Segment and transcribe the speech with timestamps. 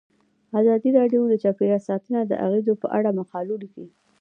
[0.59, 3.89] ازادي راډیو د چاپیریال ساتنه د اغیزو په اړه مقالو لیکلي.